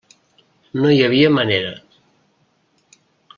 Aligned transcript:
No 0.85 0.93
hi 0.95 1.03
havia 1.07 1.31
manera. 1.35 1.71